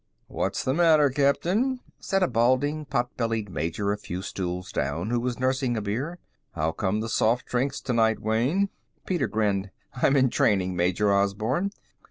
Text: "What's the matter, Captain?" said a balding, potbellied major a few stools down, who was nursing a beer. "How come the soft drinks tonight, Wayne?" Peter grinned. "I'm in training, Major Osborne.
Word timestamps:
"What's 0.25 0.63
the 0.63 0.73
matter, 0.73 1.11
Captain?" 1.11 1.79
said 1.99 2.23
a 2.23 2.27
balding, 2.27 2.85
potbellied 2.85 3.49
major 3.51 3.91
a 3.91 3.99
few 3.99 4.23
stools 4.23 4.71
down, 4.71 5.11
who 5.11 5.19
was 5.19 5.37
nursing 5.37 5.77
a 5.77 5.81
beer. 5.83 6.17
"How 6.55 6.71
come 6.71 7.01
the 7.01 7.07
soft 7.07 7.45
drinks 7.45 7.79
tonight, 7.79 8.19
Wayne?" 8.19 8.69
Peter 9.05 9.27
grinned. 9.27 9.69
"I'm 9.93 10.15
in 10.17 10.31
training, 10.31 10.75
Major 10.75 11.13
Osborne. 11.13 11.69